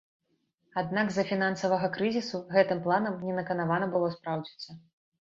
[0.81, 4.71] Аднак з-за фінансавага крызісу гэтым планам не наканавана было спраўдзіцца.